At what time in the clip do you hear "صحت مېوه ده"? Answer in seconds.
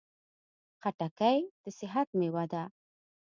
1.79-2.63